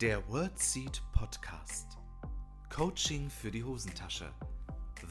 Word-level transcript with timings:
Der 0.00 0.26
WordSeed 0.30 1.02
Podcast. 1.12 1.98
Coaching 2.74 3.28
für 3.28 3.50
die 3.50 3.62
Hosentasche. 3.62 4.30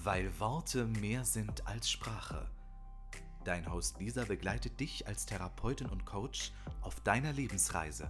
Weil 0.04 0.32
Worte 0.40 0.86
mehr 1.00 1.24
sind 1.26 1.68
als 1.68 1.92
Sprache. 1.92 2.50
Dein 3.46 3.72
Host 3.72 4.00
Lisa 4.00 4.24
begleitet 4.26 4.80
dich 4.80 5.06
als 5.06 5.28
Therapeutin 5.28 5.86
und 5.90 6.08
Coach 6.08 6.54
auf 6.82 7.00
deiner 7.02 7.32
Lebensreise. 7.34 8.10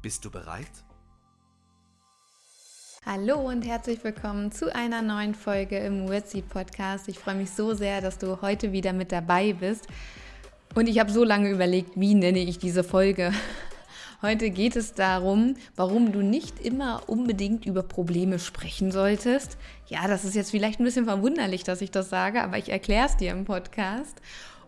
Bist 0.00 0.24
du 0.24 0.30
bereit? 0.30 0.70
Hallo 3.04 3.40
und 3.40 3.66
herzlich 3.66 4.02
willkommen 4.02 4.52
zu 4.52 4.74
einer 4.74 5.02
neuen 5.02 5.34
Folge 5.34 5.76
im 5.80 6.08
WordSeed 6.08 6.48
Podcast. 6.48 7.08
Ich 7.08 7.18
freue 7.18 7.34
mich 7.34 7.50
so 7.50 7.74
sehr, 7.74 8.00
dass 8.00 8.16
du 8.16 8.40
heute 8.40 8.72
wieder 8.72 8.94
mit 8.94 9.12
dabei 9.12 9.52
bist. 9.52 9.86
Und 10.74 10.88
ich 10.88 10.98
habe 10.98 11.12
so 11.12 11.24
lange 11.24 11.50
überlegt, 11.50 11.90
wie 11.94 12.14
nenne 12.14 12.38
ich 12.38 12.58
diese 12.58 12.84
Folge. 12.84 13.34
Heute 14.24 14.48
geht 14.48 14.74
es 14.74 14.94
darum, 14.94 15.54
warum 15.76 16.10
du 16.10 16.22
nicht 16.22 16.58
immer 16.64 17.10
unbedingt 17.10 17.66
über 17.66 17.82
Probleme 17.82 18.38
sprechen 18.38 18.90
solltest. 18.90 19.58
Ja, 19.86 20.08
das 20.08 20.24
ist 20.24 20.34
jetzt 20.34 20.50
vielleicht 20.50 20.80
ein 20.80 20.84
bisschen 20.84 21.04
verwunderlich, 21.04 21.62
dass 21.62 21.82
ich 21.82 21.90
das 21.90 22.08
sage, 22.08 22.42
aber 22.42 22.56
ich 22.56 22.70
erkläre 22.70 23.04
es 23.04 23.18
dir 23.18 23.32
im 23.32 23.44
Podcast. 23.44 24.22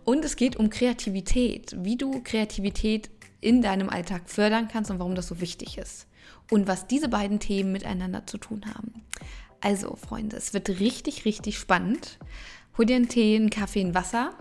Und 0.04 0.26
es 0.26 0.36
geht 0.36 0.56
um 0.56 0.68
Kreativität, 0.68 1.74
wie 1.78 1.96
du 1.96 2.20
Kreativität 2.22 3.08
in 3.40 3.62
deinem 3.62 3.88
Alltag 3.88 4.28
fördern 4.28 4.68
kannst 4.70 4.90
und 4.90 4.98
warum 4.98 5.14
das 5.14 5.28
so 5.28 5.40
wichtig 5.40 5.78
ist. 5.78 6.06
Und 6.50 6.66
was 6.66 6.86
diese 6.86 7.08
beiden 7.08 7.40
Themen 7.40 7.72
miteinander 7.72 8.26
zu 8.26 8.36
tun 8.36 8.60
haben. 8.66 9.06
Also, 9.62 9.96
Freunde, 9.96 10.36
es 10.36 10.52
wird 10.52 10.68
richtig, 10.68 11.24
richtig 11.24 11.58
spannend. 11.58 12.18
Hol 12.76 12.84
dir 12.84 12.96
einen 12.96 13.08
Tee, 13.08 13.36
einen 13.36 13.48
Kaffee, 13.48 13.80
ein 13.80 13.94
Wasser, 13.94 14.34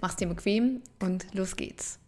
mach's 0.00 0.16
dir 0.16 0.26
bequem 0.26 0.82
und 0.98 1.32
los 1.32 1.54
geht's. 1.54 2.00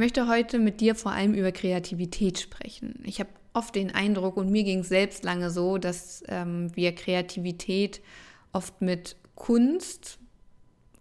Möchte 0.00 0.28
heute 0.28 0.58
mit 0.58 0.80
dir 0.80 0.94
vor 0.94 1.12
allem 1.12 1.34
über 1.34 1.52
Kreativität 1.52 2.38
sprechen. 2.38 3.02
Ich 3.04 3.20
habe 3.20 3.28
oft 3.52 3.74
den 3.74 3.94
Eindruck, 3.94 4.38
und 4.38 4.50
mir 4.50 4.64
ging 4.64 4.78
es 4.78 4.88
selbst 4.88 5.24
lange 5.24 5.50
so, 5.50 5.76
dass 5.76 6.24
ähm, 6.28 6.74
wir 6.74 6.94
Kreativität 6.94 8.00
oft 8.52 8.80
mit 8.80 9.16
Kunst 9.34 10.18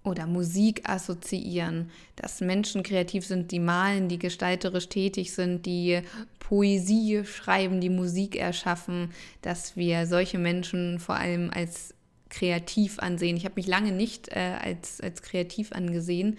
oder 0.04 0.28
Musik 0.28 0.90
assoziieren, 0.90 1.92
dass 2.18 2.42
Menschen 2.42 2.84
kreativ 2.84 3.26
sind, 3.26 3.52
die 3.52 3.60
malen, 3.60 4.10
die 4.10 4.20
gestalterisch 4.20 4.90
tätig 4.90 5.34
sind, 5.34 5.66
die 5.66 6.02
Poesie 6.40 7.24
schreiben, 7.24 7.80
die 7.80 7.90
Musik 7.90 8.36
erschaffen, 8.36 9.12
dass 9.42 9.78
wir 9.78 10.08
solche 10.08 10.40
Menschen 10.40 11.00
vor 11.00 11.16
allem 11.16 11.52
als 11.54 11.94
kreativ 12.30 13.00
ansehen. 13.00 13.38
Ich 13.38 13.46
habe 13.46 13.56
mich 13.56 13.68
lange 13.68 13.94
nicht 13.94 14.28
äh, 14.36 14.58
als, 14.62 15.00
als 15.00 15.22
kreativ 15.22 15.72
angesehen, 15.72 16.38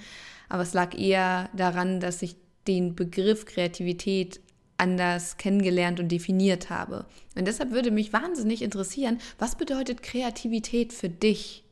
aber 0.51 0.63
es 0.63 0.75
lag 0.75 0.95
eher 0.99 1.49
daran, 1.55 2.01
dass 2.01 2.21
ich 2.21 2.37
den 2.67 2.95
Begriff 2.95 3.47
Kreativität 3.47 4.41
anders 4.81 5.37
kennengelernt 5.37 6.01
und 6.01 6.09
definiert 6.09 6.71
habe. 6.71 7.05
Und 7.37 7.47
deshalb 7.47 7.71
würde 7.71 7.91
mich 7.91 8.13
wahnsinnig 8.13 8.63
interessieren, 8.63 9.19
was 9.39 9.57
bedeutet 9.57 10.03
Kreativität 10.03 10.93
für 10.93 11.11
dich? 11.11 11.65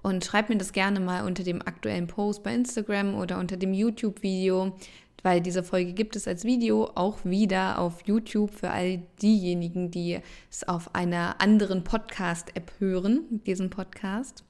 Und 0.00 0.24
schreib 0.24 0.48
mir 0.48 0.58
das 0.58 0.72
gerne 0.72 1.00
mal 1.00 1.26
unter 1.26 1.42
dem 1.42 1.60
aktuellen 1.60 2.06
Post 2.06 2.44
bei 2.44 2.54
Instagram 2.54 3.14
oder 3.14 3.38
unter 3.38 3.56
dem 3.56 3.72
YouTube-Video, 3.72 4.76
weil 5.22 5.40
diese 5.40 5.64
Folge 5.64 5.92
gibt 5.92 6.14
es 6.14 6.28
als 6.28 6.44
Video 6.44 6.90
auch 6.94 7.24
wieder 7.24 7.78
auf 7.78 8.06
YouTube 8.06 8.54
für 8.54 8.70
all 8.70 9.02
diejenigen, 9.20 9.90
die 9.90 10.20
es 10.50 10.68
auf 10.68 10.94
einer 10.94 11.40
anderen 11.40 11.82
Podcast-App 11.82 12.72
hören, 12.78 13.40
diesen 13.46 13.70
Podcast. 13.70 14.44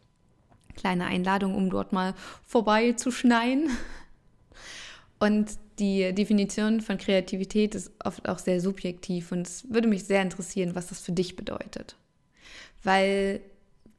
Kleine 0.76 1.06
Einladung, 1.06 1.54
um 1.54 1.70
dort 1.70 1.92
mal 1.92 2.14
vorbeizuschneien. 2.44 3.70
Und 5.18 5.58
die 5.78 6.12
Definition 6.12 6.80
von 6.80 6.98
Kreativität 6.98 7.74
ist 7.74 7.90
oft 8.04 8.28
auch 8.28 8.38
sehr 8.38 8.60
subjektiv 8.60 9.32
und 9.32 9.46
es 9.46 9.70
würde 9.72 9.88
mich 9.88 10.04
sehr 10.04 10.22
interessieren, 10.22 10.74
was 10.74 10.88
das 10.88 11.00
für 11.00 11.12
dich 11.12 11.36
bedeutet. 11.36 11.96
Weil 12.84 13.40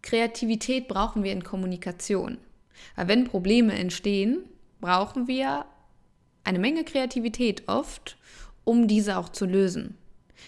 Kreativität 0.02 0.88
brauchen 0.88 1.24
wir 1.24 1.31
in 1.31 1.44
Kommunikation. 1.44 2.38
Weil 2.96 3.08
wenn 3.09 3.25
Probleme 3.25 3.74
entstehen, 3.74 4.44
brauchen 4.79 5.28
wir 5.28 5.66
eine 6.44 6.59
Menge 6.59 6.84
Kreativität 6.84 7.63
oft, 7.68 8.18
um 8.63 8.88
diese 8.88 9.18
auch 9.18 9.29
zu 9.29 9.46
lösen. 9.46 9.99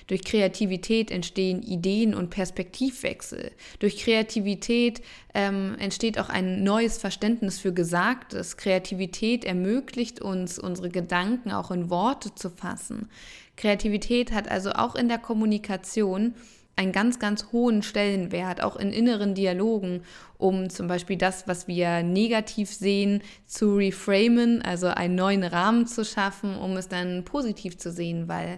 Durch 0.08 0.24
Kreativität 0.24 1.12
entstehen 1.12 1.62
Ideen 1.62 2.14
und 2.14 2.30
Perspektivwechsel. 2.30 3.52
Durch 3.80 3.98
Kreativität 3.98 5.02
ähm, 5.34 5.76
entsteht 5.80 6.20
auch 6.20 6.30
ein 6.30 6.64
neues 6.64 6.98
Verständnis 6.98 7.60
für 7.60 7.74
Gesagtes. 7.74 8.58
Kreativität 8.58 9.46
ermöglicht 9.46 10.22
uns, 10.22 10.60
unsere 10.60 10.90
Gedanken 10.90 11.52
auch 11.52 11.72
in 11.72 11.90
Worte 11.90 12.34
zu 12.36 12.50
fassen. 12.50 13.10
Kreativität 13.56 14.32
hat 14.32 14.50
also 14.50 14.72
auch 14.72 14.96
in 14.96 15.08
der 15.08 15.20
Kommunikation 15.20 16.34
einen 16.76 16.92
ganz, 16.92 17.20
ganz 17.20 17.52
hohen 17.52 17.84
Stellenwert, 17.84 18.64
auch 18.64 18.76
in 18.76 18.92
inneren 18.92 19.36
Dialogen, 19.36 20.02
um 20.38 20.70
zum 20.70 20.88
Beispiel 20.88 21.18
das, 21.18 21.48
was 21.48 21.68
wir 21.68 22.02
negativ 22.02 22.72
sehen, 22.72 23.22
zu 23.46 23.76
reframen, 23.76 24.62
also 24.62 24.88
einen 24.88 25.16
neuen 25.16 25.44
Rahmen 25.44 25.86
zu 25.86 26.04
schaffen, 26.04 26.56
um 26.56 26.78
es 26.78 26.88
dann 26.88 27.24
positiv 27.24 27.78
zu 27.78 27.92
sehen, 27.92 28.28
weil 28.28 28.58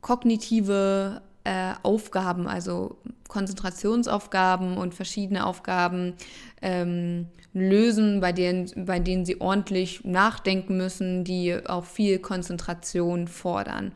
kognitive 0.00 1.22
äh, 1.48 1.72
Aufgaben, 1.82 2.46
also 2.46 2.98
Konzentrationsaufgaben 3.26 4.76
und 4.76 4.94
verschiedene 4.94 5.46
Aufgaben 5.46 6.12
ähm, 6.60 7.28
lösen, 7.54 8.20
bei 8.20 8.32
denen, 8.32 8.70
bei 8.84 9.00
denen 9.00 9.24
sie 9.24 9.40
ordentlich 9.40 10.04
nachdenken 10.04 10.76
müssen, 10.76 11.24
die 11.24 11.58
auch 11.66 11.86
viel 11.86 12.18
Konzentration 12.18 13.28
fordern. 13.28 13.92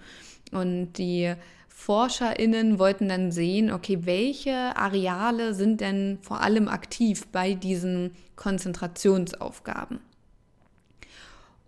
Und 0.50 0.94
die 0.94 1.34
ForscherInnen 1.68 2.78
wollten 2.78 3.10
dann 3.10 3.32
sehen, 3.32 3.70
okay, 3.70 3.98
welche 4.06 4.74
Areale 4.74 5.52
sind 5.52 5.82
denn 5.82 6.18
vor 6.22 6.40
allem 6.40 6.68
aktiv 6.68 7.26
bei 7.32 7.52
diesen 7.52 8.12
Konzentrationsaufgaben? 8.36 10.00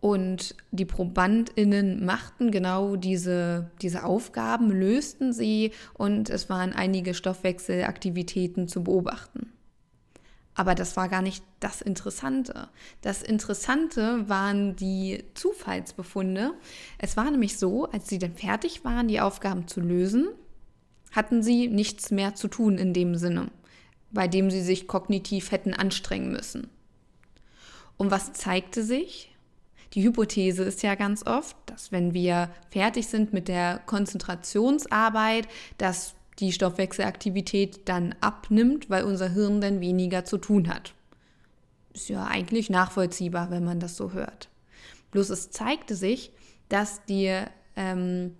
Und 0.05 0.55
die 0.71 0.85
ProbandInnen 0.85 2.05
machten 2.05 2.51
genau 2.51 2.95
diese, 2.95 3.71
diese 3.81 4.05
Aufgaben, 4.05 4.71
lösten 4.71 5.33
sie 5.33 5.73
und 5.95 6.29
es 6.29 6.51
waren 6.51 6.75
einige 6.75 7.15
Stoffwechselaktivitäten 7.15 8.69
zu 8.69 8.85
beobachten. 8.85 9.51
Aber 10.55 10.75
das 10.75 10.99
war 10.99 11.09
gar 11.09 11.23
nicht 11.23 11.43
das 11.59 11.81
Interessante. 11.81 12.69
Das 13.01 13.23
Interessante 13.23 14.29
waren 14.29 14.77
die 14.77 15.25
Zufallsbefunde. 15.33 16.53
Es 16.99 17.17
war 17.17 17.31
nämlich 17.31 17.59
so, 17.59 17.87
als 17.87 18.07
sie 18.07 18.19
dann 18.19 18.35
fertig 18.35 18.85
waren, 18.85 19.09
die 19.09 19.23
Aufgaben 19.23 19.69
zu 19.69 19.81
lösen, 19.81 20.27
hatten 21.13 21.43
sie 21.43 21.67
nichts 21.69 22.11
mehr 22.11 22.35
zu 22.35 22.49
tun 22.49 22.77
in 22.77 22.93
dem 22.93 23.15
Sinne, 23.15 23.51
bei 24.11 24.29
dem 24.29 24.51
sie 24.51 24.61
sich 24.61 24.87
kognitiv 24.87 25.51
hätten 25.51 25.73
anstrengen 25.73 26.31
müssen. 26.31 26.69
Und 27.97 28.11
was 28.11 28.35
zeigte 28.35 28.85
sich? 28.85 29.34
Die 29.95 30.03
Hypothese 30.03 30.65
ist 30.65 30.83
ja 30.83 30.97
ganz 30.97 31.25
oft, 31.25 31.57
dass 31.67 31.93
wenn 31.93 32.15
wir 32.15 32.51
fertig 32.71 33.07
sind 33.07 33.33
mit 33.33 33.47
der 33.47 33.81
Konzentrationsarbeit, 33.87 35.47
dass 35.79 36.15
die 36.41 36.53
Stoffwechselaktivität 36.53 37.89
dann 37.89 38.15
abnimmt, 38.21 38.91
weil 38.91 39.05
unser 39.05 39.29
Hirn 39.29 39.61
dann 39.61 39.81
weniger 39.81 40.25
zu 40.25 40.39
tun 40.39 40.69
hat. 40.69 40.95
Ist 41.93 42.09
ja 42.09 42.27
eigentlich 42.27 42.71
nachvollziehbar, 42.71 43.53
wenn 43.53 43.65
man 43.65 43.79
das 43.79 43.97
so 43.97 44.13
hört. 44.13 44.49
Bloß 45.13 45.31
es 45.31 45.51
zeigte 45.51 45.95
sich, 45.95 46.33
dass 46.69 47.05
die 47.05 47.33
ähm, 47.77 48.35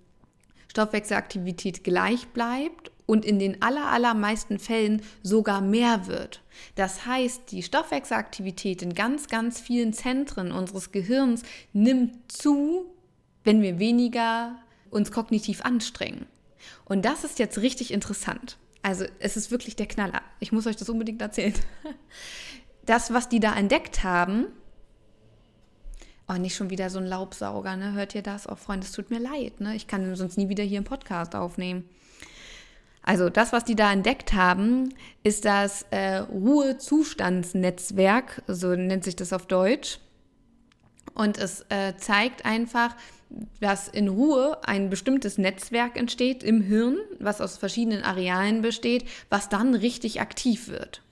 Stoffwechselaktivität 0.67 1.85
gleich 1.85 2.27
bleibt 2.29 2.91
und 3.07 3.25
in 3.25 3.39
den 3.39 3.63
allermeisten 3.63 4.59
Fällen 4.59 5.03
sogar 5.23 5.61
mehr 5.61 6.07
wird. 6.07 6.43
Das 6.75 7.07
heißt, 7.07 7.51
die 7.51 7.63
Stoffwechselaktivität 7.63 8.83
in 8.83 8.95
ganz, 8.95 9.29
ganz 9.29 9.61
vielen 9.61 9.93
Zentren 9.93 10.53
unseres 10.53 10.93
Gehirns 10.93 11.43
nimmt 11.73 12.31
zu, 12.31 12.87
wenn 13.43 13.61
wir 13.61 13.79
weniger 13.79 14.57
uns 14.91 15.13
kognitiv 15.13 15.63
anstrengen. 15.63 16.27
Und 16.85 17.05
das 17.05 17.25
ist 17.25 17.39
jetzt 17.39 17.59
richtig 17.59 17.93
interessant. 17.93 18.57
Also 18.83 19.05
es 19.19 19.37
ist 19.37 19.51
wirklich 19.51 19.77
der 19.77 19.87
Knaller. 19.87 20.23
Ich 20.41 20.53
muss 20.53 20.67
euch 20.67 20.77
das 20.77 20.89
unbedingt 20.89 21.21
erzählen. 21.23 21.55
Das, 22.87 23.15
was 23.15 23.31
die 23.31 23.41
da 23.41 23.57
entdeckt 23.57 24.05
haben, 24.05 24.45
oh, 26.29 26.35
nicht 26.35 26.55
schon 26.55 26.69
wieder 26.69 26.91
so 26.91 26.99
ein 26.99 27.07
Laubsauger, 27.07 27.77
ne? 27.77 27.95
Hört 27.95 28.15
ihr 28.15 28.21
das? 28.21 28.47
Oh, 28.47 28.57
Freunde, 28.57 28.87
es 28.87 28.93
tut 28.93 29.11
mir 29.11 29.19
leid, 29.19 29.59
ne? 29.63 29.75
Ich 29.75 29.87
kann 29.87 30.15
sonst 30.17 30.37
nie 30.37 30.51
wieder 30.51 30.65
hier 30.65 30.81
einen 30.81 30.85
Podcast 30.85 31.35
aufnehmen. 31.35 31.89
Also 33.05 33.29
das, 33.29 33.53
was 33.53 33.65
die 33.65 33.77
da 33.77 33.93
entdeckt 33.93 34.33
haben, 34.33 34.95
ist 35.23 35.45
das 35.45 35.85
äh, 35.91 36.17
Ruhezustandsnetzwerk, 36.17 38.43
so 38.47 38.75
nennt 38.75 39.05
sich 39.05 39.15
das 39.15 39.35
auf 39.35 39.47
Deutsch. 39.47 39.99
Und 41.13 41.37
es 41.37 41.67
äh, 41.69 41.93
zeigt 41.99 42.47
einfach, 42.47 42.97
dass 43.61 43.89
in 43.89 44.09
Ruhe 44.09 44.57
ein 44.65 44.89
bestimmtes 44.89 45.37
Netzwerk 45.37 45.99
entsteht 45.99 46.43
im 46.43 46.63
Hirn, 46.63 46.97
was 47.21 47.43
aus 47.43 47.59
verschiedenen 47.59 48.03
Arealen 48.03 48.63
besteht, 48.63 49.05
was 49.29 49.51
dann 49.51 49.75
richtig 49.75 50.23
aktiv 50.23 50.69
wird. 50.69 51.03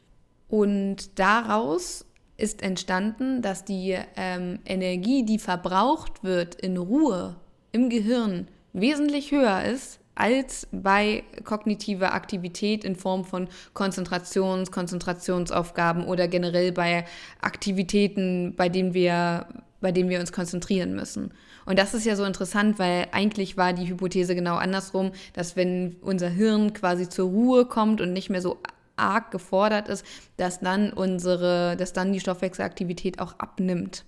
Und 0.48 1.18
daraus 1.18 2.06
ist 2.38 2.62
entstanden, 2.62 3.42
dass 3.42 3.64
die 3.64 3.98
ähm, 4.16 4.60
Energie, 4.64 5.24
die 5.24 5.38
verbraucht 5.38 6.24
wird 6.24 6.54
in 6.54 6.78
Ruhe 6.78 7.36
im 7.70 7.90
Gehirn, 7.90 8.48
wesentlich 8.72 9.30
höher 9.30 9.64
ist 9.64 9.98
als 10.14 10.68
bei 10.72 11.24
kognitiver 11.44 12.14
Aktivität 12.14 12.84
in 12.84 12.96
Form 12.96 13.24
von 13.24 13.48
Konzentrations-, 13.74 14.70
Konzentrationsaufgaben 14.70 16.04
oder 16.04 16.28
generell 16.28 16.72
bei 16.72 17.04
Aktivitäten, 17.40 18.54
bei 18.56 18.68
denen 18.68 18.94
wir, 18.94 19.46
bei 19.80 19.92
denen 19.92 20.10
wir 20.10 20.20
uns 20.20 20.32
konzentrieren 20.32 20.94
müssen. 20.94 21.32
Und 21.64 21.78
das 21.78 21.94
ist 21.94 22.04
ja 22.04 22.16
so 22.16 22.24
interessant, 22.24 22.78
weil 22.78 23.08
eigentlich 23.12 23.56
war 23.56 23.72
die 23.72 23.88
Hypothese 23.88 24.34
genau 24.34 24.56
andersrum, 24.56 25.12
dass 25.32 25.56
wenn 25.56 25.96
unser 26.00 26.28
Hirn 26.28 26.72
quasi 26.72 27.08
zur 27.08 27.28
Ruhe 27.28 27.64
kommt 27.66 28.00
und 28.00 28.12
nicht 28.12 28.30
mehr 28.30 28.42
so 28.42 28.58
arg 28.96 29.30
gefordert 29.30 29.88
ist, 29.88 30.04
dass 30.36 30.60
dann 30.60 30.92
unsere, 30.92 31.76
dass 31.76 31.92
dann 31.92 32.12
die 32.12 32.20
Stoffwechselaktivität 32.20 33.20
auch 33.20 33.38
abnimmt. 33.38 34.04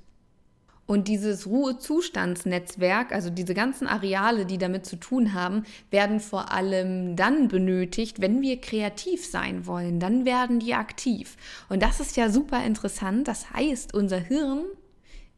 Und 0.86 1.08
dieses 1.08 1.46
Ruhezustandsnetzwerk, 1.46 3.12
also 3.12 3.30
diese 3.30 3.54
ganzen 3.54 3.86
Areale, 3.86 4.44
die 4.44 4.58
damit 4.58 4.84
zu 4.84 4.96
tun 4.96 5.32
haben, 5.32 5.64
werden 5.90 6.20
vor 6.20 6.52
allem 6.52 7.16
dann 7.16 7.48
benötigt, 7.48 8.20
wenn 8.20 8.42
wir 8.42 8.60
kreativ 8.60 9.24
sein 9.24 9.66
wollen. 9.66 9.98
Dann 9.98 10.26
werden 10.26 10.60
die 10.60 10.74
aktiv. 10.74 11.36
Und 11.70 11.82
das 11.82 12.00
ist 12.00 12.16
ja 12.18 12.28
super 12.28 12.62
interessant. 12.64 13.28
Das 13.28 13.50
heißt, 13.50 13.94
unser 13.94 14.18
Hirn 14.18 14.64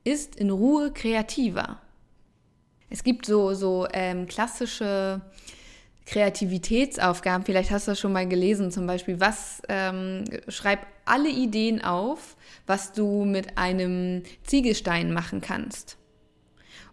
ist 0.02 0.34
in 0.34 0.50
Ruhe 0.50 0.93
kreativer. 0.93 1.81
Es 2.90 3.04
gibt 3.04 3.26
so, 3.26 3.54
so 3.54 3.87
ähm, 3.92 4.26
klassische 4.26 5.20
Kreativitätsaufgaben. 6.06 7.44
Vielleicht 7.44 7.70
hast 7.70 7.86
du 7.86 7.92
das 7.92 8.00
schon 8.00 8.12
mal 8.12 8.28
gelesen, 8.28 8.70
zum 8.70 8.86
Beispiel, 8.86 9.20
was 9.20 9.60
ähm, 9.68 10.24
schreib 10.48 10.86
alle 11.04 11.28
Ideen 11.28 11.82
auf, 11.82 12.36
was 12.66 12.92
du 12.92 13.24
mit 13.24 13.58
einem 13.58 14.22
Ziegelstein 14.44 15.12
machen 15.12 15.40
kannst. 15.40 15.98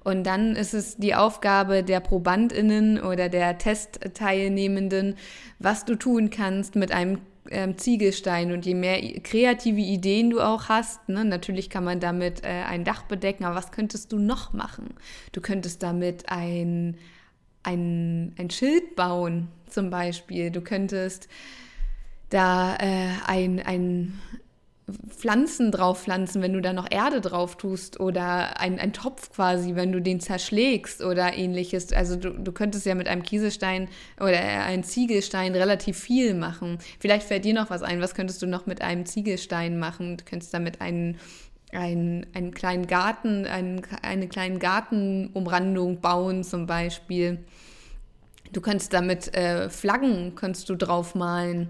Und 0.03 0.25
dann 0.25 0.55
ist 0.55 0.73
es 0.73 0.97
die 0.97 1.15
Aufgabe 1.15 1.83
der 1.83 2.01
ProbandInnen 2.01 3.01
oder 3.01 3.29
der 3.29 3.57
Testteilnehmenden, 3.57 5.15
was 5.59 5.85
du 5.85 5.95
tun 5.95 6.29
kannst 6.29 6.75
mit 6.75 6.91
einem 6.91 7.19
ähm, 7.49 7.77
Ziegelstein. 7.77 8.51
Und 8.51 8.65
je 8.65 8.73
mehr 8.73 9.01
kreative 9.21 9.79
Ideen 9.79 10.29
du 10.29 10.41
auch 10.41 10.67
hast, 10.67 11.07
ne, 11.07 11.23
natürlich 11.23 11.69
kann 11.69 11.85
man 11.85 11.99
damit 11.99 12.43
äh, 12.43 12.63
ein 12.67 12.83
Dach 12.83 13.03
bedecken, 13.03 13.45
aber 13.45 13.55
was 13.55 13.71
könntest 13.71 14.11
du 14.11 14.19
noch 14.19 14.53
machen? 14.53 14.95
Du 15.31 15.39
könntest 15.39 15.83
damit 15.83 16.29
ein, 16.29 16.97
ein, 17.63 18.35
ein 18.37 18.49
Schild 18.49 18.95
bauen, 18.95 19.47
zum 19.69 19.89
Beispiel. 19.89 20.51
Du 20.51 20.61
könntest 20.61 21.27
da 22.29 22.75
äh, 22.75 23.09
ein, 23.25 23.59
ein 23.59 24.19
Pflanzen 25.07 25.71
drauf 25.71 26.03
pflanzen, 26.03 26.41
wenn 26.41 26.53
du 26.53 26.61
da 26.61 26.73
noch 26.73 26.91
Erde 26.91 27.21
drauf 27.21 27.57
tust 27.57 27.99
oder 27.99 28.59
ein, 28.59 28.79
ein 28.79 28.91
Topf 28.91 29.31
quasi, 29.31 29.75
wenn 29.75 29.91
du 29.91 30.01
den 30.01 30.19
zerschlägst 30.19 31.01
oder 31.01 31.33
ähnliches. 31.33 31.93
Also 31.93 32.17
du, 32.17 32.31
du 32.31 32.51
könntest 32.51 32.85
ja 32.85 32.93
mit 32.93 33.07
einem 33.07 33.23
Kieselstein 33.23 33.87
oder 34.19 34.37
einem 34.39 34.83
Ziegelstein 34.83 35.55
relativ 35.55 35.97
viel 35.97 36.33
machen. 36.33 36.79
Vielleicht 36.99 37.27
fällt 37.27 37.45
dir 37.45 37.53
noch 37.53 37.69
was 37.69 37.81
ein, 37.81 38.01
was 38.01 38.13
könntest 38.13 38.41
du 38.41 38.47
noch 38.47 38.65
mit 38.65 38.81
einem 38.81 39.05
Ziegelstein 39.05 39.79
machen? 39.79 40.17
Du 40.17 40.25
könntest 40.25 40.53
damit 40.53 40.81
einen, 40.81 41.17
einen, 41.73 42.25
einen 42.33 42.53
kleinen 42.53 42.87
Garten, 42.87 43.45
einen, 43.45 43.81
eine 44.01 44.27
kleine 44.27 44.59
Gartenumrandung 44.59 46.01
bauen 46.01 46.43
zum 46.43 46.65
Beispiel. 46.65 47.43
Du 48.51 48.61
könntest 48.61 48.93
damit 48.93 49.33
äh, 49.35 49.69
Flaggen 49.69 50.35
könntest 50.35 50.69
du 50.69 50.75
draufmalen, 50.75 51.69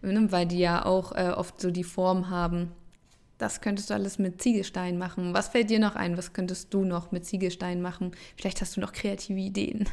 ne, 0.00 0.32
weil 0.32 0.46
die 0.46 0.58
ja 0.58 0.84
auch 0.84 1.12
äh, 1.12 1.30
oft 1.30 1.60
so 1.60 1.70
die 1.70 1.84
Form 1.84 2.30
haben. 2.30 2.72
Das 3.38 3.60
könntest 3.60 3.90
du 3.90 3.94
alles 3.94 4.18
mit 4.18 4.40
Ziegelstein 4.40 4.98
machen. 4.98 5.34
Was 5.34 5.48
fällt 5.48 5.68
dir 5.68 5.80
noch 5.80 5.96
ein? 5.96 6.16
Was 6.16 6.32
könntest 6.32 6.72
du 6.72 6.84
noch 6.84 7.10
mit 7.10 7.26
Ziegelstein 7.26 7.82
machen? 7.82 8.12
Vielleicht 8.36 8.60
hast 8.60 8.76
du 8.76 8.80
noch 8.80 8.92
kreative 8.92 9.40
Ideen. 9.40 9.88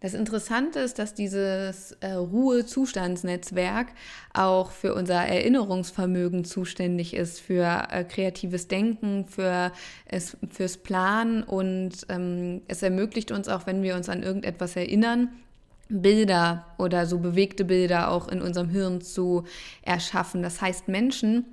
Das 0.00 0.14
Interessante 0.14 0.80
ist, 0.80 0.98
dass 0.98 1.12
dieses 1.12 1.92
äh, 2.00 2.12
Ruhezustandsnetzwerk 2.12 3.88
auch 4.32 4.70
für 4.70 4.94
unser 4.94 5.16
Erinnerungsvermögen 5.26 6.44
zuständig 6.46 7.12
ist, 7.12 7.38
für 7.38 7.86
äh, 7.90 8.04
kreatives 8.04 8.66
Denken, 8.66 9.26
für 9.26 9.72
es, 10.06 10.38
fürs 10.50 10.78
Planen 10.78 11.42
und 11.42 12.06
ähm, 12.08 12.62
es 12.66 12.82
ermöglicht 12.82 13.30
uns 13.30 13.48
auch, 13.48 13.66
wenn 13.66 13.82
wir 13.82 13.94
uns 13.94 14.08
an 14.08 14.22
irgendetwas 14.22 14.74
erinnern, 14.74 15.28
Bilder 15.90 16.66
oder 16.78 17.04
so 17.04 17.18
bewegte 17.18 17.66
Bilder 17.66 18.10
auch 18.10 18.28
in 18.28 18.40
unserem 18.40 18.70
Hirn 18.70 19.02
zu 19.02 19.44
erschaffen. 19.82 20.42
Das 20.42 20.62
heißt, 20.62 20.88
Menschen, 20.88 21.44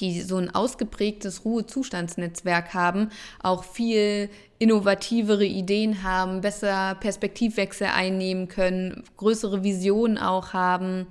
die 0.00 0.22
so 0.22 0.36
ein 0.36 0.54
ausgeprägtes 0.54 1.44
Ruhezustandsnetzwerk 1.44 2.74
haben, 2.74 3.10
auch 3.42 3.64
viel 3.64 4.28
innovativere 4.58 5.44
Ideen 5.44 6.02
haben, 6.02 6.40
besser 6.40 6.96
Perspektivwechsel 7.00 7.88
einnehmen 7.88 8.48
können, 8.48 9.04
größere 9.16 9.62
Visionen 9.62 10.18
auch 10.18 10.52
haben 10.52 11.06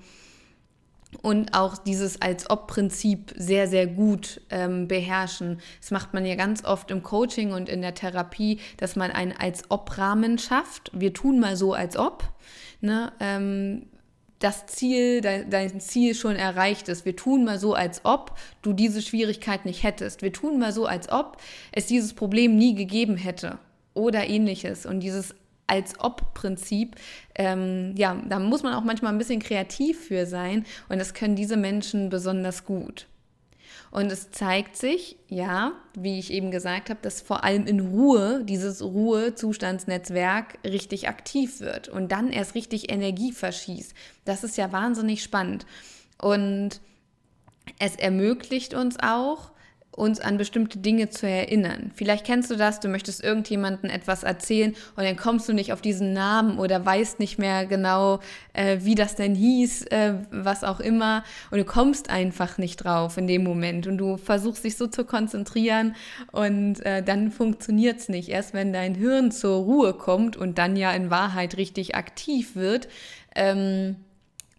und 1.22 1.54
auch 1.54 1.78
dieses 1.78 2.22
Als-Ob-Prinzip 2.22 3.34
sehr, 3.38 3.68
sehr 3.68 3.88
gut 3.88 4.42
ähm, 4.50 4.88
beherrschen. 4.88 5.60
Das 5.80 5.92
macht 5.92 6.14
man 6.14 6.26
ja 6.26 6.36
ganz 6.36 6.64
oft 6.64 6.90
im 6.92 7.04
Coaching 7.04 7.52
und 7.52 7.70
in 7.70 7.82
der 7.82 7.94
Therapie, 7.94 8.60
dass 8.78 8.96
man 8.96 9.12
einen 9.12 9.34
Als-Ob-Rahmen 9.34 10.38
schafft. 10.40 10.92
Wir 10.94 11.14
tun 11.14 11.40
mal 11.40 11.56
so, 11.56 11.74
als 11.74 11.98
ob. 11.98 12.24
Ne? 12.82 13.12
Ähm, 13.20 13.88
das 14.44 14.66
Ziel, 14.66 15.22
dein, 15.22 15.80
Ziel 15.80 16.16
schon 16.16 16.36
erreicht 16.36 16.90
ist. 16.90 17.06
Wir 17.06 17.16
tun 17.16 17.46
mal 17.46 17.58
so, 17.58 17.76
als 17.76 18.02
ob 18.04 18.38
du 18.62 18.74
diese 18.74 19.02
Schwierigkeit 19.02 19.66
nicht 19.66 19.84
hättest. 19.84 20.22
Wir 20.22 20.34
tun 20.34 20.60
mal 20.60 20.74
so, 20.74 20.86
als 20.86 21.10
ob 21.10 21.38
es 21.72 21.86
dieses 21.86 22.14
Problem 22.14 22.58
nie 22.58 22.76
gegeben 22.76 23.16
hätte 23.16 23.58
oder 23.94 24.28
ähnliches. 24.28 24.86
Und 24.86 25.00
dieses 25.00 25.34
als 25.66 25.98
ob-Prinzip, 25.98 26.98
ähm, 27.36 27.94
ja, 27.96 28.22
da 28.28 28.38
muss 28.40 28.64
man 28.64 28.74
auch 28.74 28.84
manchmal 28.84 29.14
ein 29.14 29.18
bisschen 29.18 29.42
kreativ 29.42 30.08
für 30.08 30.26
sein 30.26 30.66
und 30.90 31.00
das 31.00 31.14
können 31.14 31.38
diese 31.38 31.56
Menschen 31.56 32.10
besonders 32.10 32.66
gut. 32.66 33.08
Und 33.94 34.12
es 34.12 34.32
zeigt 34.32 34.76
sich, 34.76 35.18
ja, 35.28 35.74
wie 35.94 36.18
ich 36.18 36.34
eben 36.34 36.50
gesagt 36.50 36.90
habe, 36.90 37.00
dass 37.04 37.22
vor 37.22 37.44
allem 37.44 37.68
in 37.68 37.80
Ruhe 37.80 38.44
dieses 38.44 38.82
Ruhezustandsnetzwerk 38.82 40.58
richtig 40.66 41.08
aktiv 41.08 41.60
wird 41.60 41.90
und 41.90 42.12
dann 42.12 42.32
erst 42.32 42.56
richtig 42.56 42.92
Energie 42.92 43.32
verschießt. 43.32 43.94
Das 44.26 44.44
ist 44.44 44.58
ja 44.58 44.72
wahnsinnig 44.72 45.22
spannend. 45.22 45.68
Und 46.20 46.82
es 47.78 47.96
ermöglicht 47.96 48.74
uns 48.74 48.98
auch, 49.00 49.52
uns 49.96 50.20
an 50.20 50.38
bestimmte 50.38 50.80
Dinge 50.80 51.10
zu 51.10 51.28
erinnern. 51.28 51.92
Vielleicht 51.96 52.26
kennst 52.26 52.50
du 52.50 52.56
das, 52.56 52.80
du 52.80 52.88
möchtest 52.88 53.24
irgendjemandem 53.24 53.90
etwas 53.90 54.24
erzählen 54.24 54.76
und 54.96 55.04
dann 55.04 55.16
kommst 55.16 55.48
du 55.48 55.54
nicht 55.54 55.72
auf 55.72 55.82
diesen 55.82 56.14
Namen 56.14 56.58
oder 56.58 56.86
weißt 56.86 57.20
nicht 57.20 57.38
mehr 57.38 57.66
genau, 57.66 58.20
äh, 58.54 58.80
wie 58.82 58.96
das 58.96 59.16
denn 59.16 59.36
hieß, 59.36 59.84
äh, 59.88 60.16
was 60.32 60.64
auch 60.64 60.80
immer. 60.80 61.24
Und 61.52 61.60
du 61.60 61.66
kommst 61.66 62.10
einfach 62.10 62.58
nicht 62.58 62.78
drauf 62.78 63.18
in 63.18 63.28
dem 63.28 63.44
Moment 63.44 63.88
und 63.88 63.98
du 63.98 64.18
versuchst 64.18 64.64
dich 64.64 64.78
so 64.78 64.88
zu 64.88 65.06
konzentrieren 65.06 65.96
und 66.32 66.84
äh, 66.86 67.04
dann 67.04 67.32
funktioniert 67.32 68.00
es 68.00 68.10
nicht. 68.10 68.30
Erst 68.30 68.54
wenn 68.54 68.74
dein 68.74 68.96
Hirn 68.96 69.32
zur 69.32 69.58
Ruhe 69.64 69.94
kommt 69.94 70.36
und 70.36 70.58
dann 70.58 70.76
ja 70.76 70.92
in 70.92 71.10
Wahrheit 71.10 71.58
richtig 71.58 71.96
aktiv 71.96 72.56
wird, 72.56 72.88
ähm, 73.36 73.98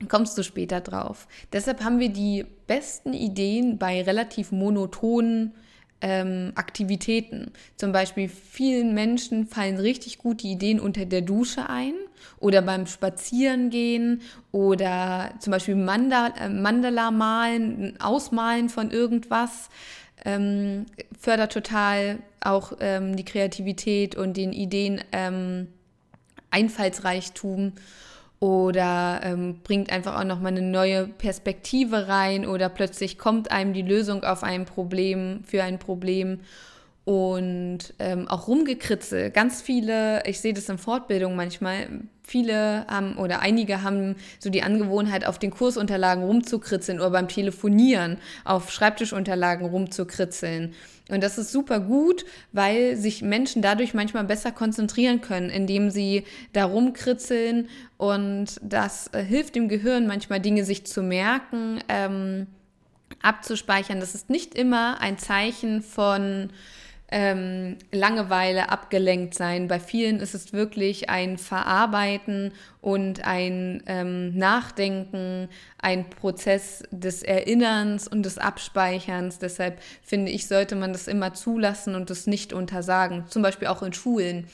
kommst 0.08 0.36
du 0.38 0.42
später 0.42 0.80
drauf. 0.80 1.26
Deshalb 1.52 1.82
haben 1.82 1.98
wir 1.98 2.08
die 2.08 2.44
besten 2.66 3.12
Ideen 3.12 3.78
bei 3.78 4.02
relativ 4.02 4.52
monotonen 4.52 5.54
ähm, 6.00 6.52
Aktivitäten. 6.54 7.52
Zum 7.76 7.92
Beispiel 7.92 8.28
vielen 8.28 8.94
Menschen 8.94 9.46
fallen 9.46 9.78
richtig 9.78 10.18
gut 10.18 10.42
die 10.42 10.52
Ideen 10.52 10.78
unter 10.78 11.06
der 11.06 11.22
Dusche 11.22 11.68
ein 11.68 11.94
oder 12.38 12.62
beim 12.62 12.86
Spazierengehen 12.86 14.20
oder 14.52 15.32
zum 15.40 15.50
Beispiel 15.52 15.76
Mandala, 15.76 16.34
äh, 16.36 16.48
Mandala 16.48 17.10
malen, 17.10 17.98
Ausmalen 18.00 18.68
von 18.68 18.90
irgendwas. 18.90 19.70
Ähm, 20.26 20.86
fördert 21.18 21.52
total 21.52 22.18
auch 22.40 22.72
ähm, 22.80 23.16
die 23.16 23.24
Kreativität 23.24 24.14
und 24.14 24.36
den 24.36 24.52
Ideen 24.52 25.00
ähm, 25.12 25.68
Einfallsreichtum 26.50 27.72
oder 28.44 29.22
ähm, 29.22 29.60
bringt 29.64 29.90
einfach 29.90 30.20
auch 30.20 30.24
nochmal 30.24 30.52
eine 30.52 30.60
neue 30.60 31.06
Perspektive 31.06 32.08
rein 32.08 32.46
oder 32.46 32.68
plötzlich 32.68 33.16
kommt 33.16 33.50
einem 33.50 33.72
die 33.72 33.80
Lösung 33.80 34.22
auf 34.22 34.42
ein 34.42 34.66
Problem, 34.66 35.40
für 35.46 35.62
ein 35.62 35.78
Problem 35.78 36.40
und 37.04 37.78
ähm, 37.98 38.28
auch 38.28 38.48
rumgekritzel. 38.48 39.30
Ganz 39.30 39.60
viele, 39.60 40.26
ich 40.26 40.40
sehe 40.40 40.54
das 40.54 40.68
in 40.68 40.78
Fortbildung 40.78 41.36
manchmal, 41.36 41.88
viele 42.22 42.86
haben 42.86 43.16
oder 43.18 43.40
einige 43.40 43.82
haben 43.82 44.16
so 44.38 44.48
die 44.48 44.62
Angewohnheit, 44.62 45.26
auf 45.26 45.38
den 45.38 45.50
Kursunterlagen 45.50 46.24
rumzukritzeln 46.24 46.98
oder 47.00 47.10
beim 47.10 47.28
Telefonieren 47.28 48.16
auf 48.44 48.70
Schreibtischunterlagen 48.70 49.66
rumzukritzeln. 49.66 50.72
Und 51.10 51.22
das 51.22 51.36
ist 51.36 51.52
super 51.52 51.80
gut, 51.80 52.24
weil 52.52 52.96
sich 52.96 53.20
Menschen 53.20 53.60
dadurch 53.60 53.92
manchmal 53.92 54.24
besser 54.24 54.52
konzentrieren 54.52 55.20
können, 55.20 55.50
indem 55.50 55.90
sie 55.90 56.24
da 56.54 56.64
rumkritzeln. 56.64 57.68
Und 57.98 58.58
das 58.62 59.08
äh, 59.12 59.22
hilft 59.22 59.54
dem 59.54 59.68
Gehirn 59.68 60.06
manchmal 60.06 60.40
Dinge 60.40 60.64
sich 60.64 60.86
zu 60.86 61.02
merken, 61.02 61.80
ähm, 61.90 62.46
abzuspeichern. 63.20 64.00
Das 64.00 64.14
ist 64.14 64.30
nicht 64.30 64.54
immer 64.54 64.98
ein 65.02 65.18
Zeichen 65.18 65.82
von 65.82 66.48
ähm, 67.14 67.76
Langeweile, 67.92 68.70
abgelenkt 68.70 69.34
sein. 69.34 69.68
Bei 69.68 69.78
vielen 69.78 70.18
ist 70.18 70.34
es 70.34 70.52
wirklich 70.52 71.08
ein 71.10 71.38
Verarbeiten 71.38 72.50
und 72.80 73.24
ein 73.24 73.84
ähm, 73.86 74.36
Nachdenken, 74.36 75.48
ein 75.78 76.10
Prozess 76.10 76.82
des 76.90 77.22
Erinnerns 77.22 78.08
und 78.08 78.24
des 78.24 78.36
Abspeicherns. 78.36 79.38
Deshalb 79.38 79.78
finde 80.02 80.32
ich, 80.32 80.48
sollte 80.48 80.74
man 80.74 80.92
das 80.92 81.06
immer 81.06 81.34
zulassen 81.34 81.94
und 81.94 82.10
das 82.10 82.26
nicht 82.26 82.52
untersagen. 82.52 83.26
Zum 83.28 83.42
Beispiel 83.42 83.68
auch 83.68 83.84
in 83.84 83.92
Schulen 83.92 84.48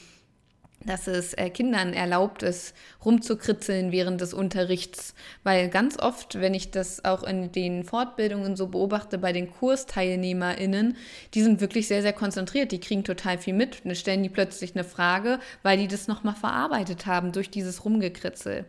dass 0.85 1.07
es 1.07 1.33
äh, 1.33 1.49
Kindern 1.49 1.93
erlaubt 1.93 2.43
ist, 2.43 2.75
rumzukritzeln 3.05 3.91
während 3.91 4.21
des 4.21 4.33
Unterrichts. 4.33 5.13
Weil 5.43 5.69
ganz 5.69 5.99
oft, 5.99 6.39
wenn 6.39 6.53
ich 6.53 6.71
das 6.71 7.05
auch 7.05 7.23
in 7.23 7.51
den 7.51 7.83
Fortbildungen 7.83 8.55
so 8.55 8.67
beobachte 8.67 9.17
bei 9.17 9.33
den 9.33 9.51
KursteilnehmerInnen, 9.51 10.97
die 11.33 11.41
sind 11.41 11.61
wirklich 11.61 11.87
sehr, 11.87 12.01
sehr 12.01 12.13
konzentriert. 12.13 12.71
Die 12.71 12.79
kriegen 12.79 13.03
total 13.03 13.37
viel 13.37 13.53
mit. 13.53 13.85
Dann 13.85 13.95
stellen 13.95 14.23
die 14.23 14.29
plötzlich 14.29 14.75
eine 14.75 14.83
Frage, 14.83 15.39
weil 15.63 15.77
die 15.77 15.87
das 15.87 16.07
nochmal 16.07 16.35
verarbeitet 16.35 17.05
haben 17.05 17.31
durch 17.31 17.49
dieses 17.49 17.85
Rumgekritzel. 17.85 18.65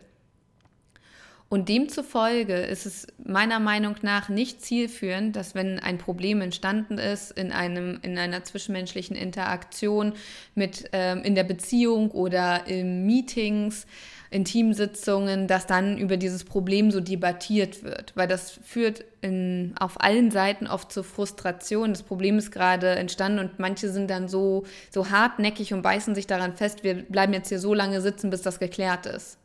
Und 1.53 1.69
demzufolge 1.69 2.55
ist 2.55 2.87
es 2.87 3.05
meiner 3.23 3.59
Meinung 3.59 3.93
nach 4.01 4.27
nicht 4.27 4.63
zielführend, 4.63 5.35
dass 5.35 5.53
wenn 5.53 5.77
ein 5.77 5.99
Problem 5.99 6.41
entstanden 6.41 6.97
ist 6.97 7.29
in, 7.29 7.51
einem, 7.51 7.99
in 8.01 8.17
einer 8.17 8.43
zwischenmenschlichen 8.43 9.15
Interaktion 9.15 10.13
mit 10.55 10.89
ähm, 10.93 11.21
in 11.21 11.35
der 11.35 11.43
Beziehung 11.43 12.09
oder 12.09 12.65
in 12.65 13.05
Meetings, 13.05 13.85
in 14.31 14.45
Teamsitzungen, 14.45 15.45
dass 15.47 15.67
dann 15.67 15.99
über 15.99 16.17
dieses 16.17 16.43
Problem 16.43 16.89
so 16.89 17.01
debattiert 17.01 17.83
wird, 17.83 18.13
weil 18.15 18.27
das 18.27 18.49
führt 18.49 19.05
in, 19.21 19.75
auf 19.79 20.01
allen 20.01 20.31
Seiten 20.31 20.65
oft 20.65 20.91
zu 20.91 21.03
Frustration. 21.03 21.91
Das 21.91 22.01
Problem 22.01 22.39
ist 22.39 22.49
gerade 22.49 22.95
entstanden 22.95 23.37
und 23.37 23.59
manche 23.59 23.89
sind 23.89 24.09
dann 24.09 24.27
so, 24.27 24.63
so 24.89 25.11
hartnäckig 25.11 25.71
und 25.71 25.83
beißen 25.83 26.15
sich 26.15 26.25
daran 26.25 26.55
fest, 26.55 26.83
wir 26.83 26.95
bleiben 26.95 27.31
jetzt 27.33 27.49
hier 27.49 27.59
so 27.59 27.75
lange 27.75 28.01
sitzen, 28.01 28.31
bis 28.31 28.41
das 28.41 28.57
geklärt 28.57 29.05
ist. 29.05 29.37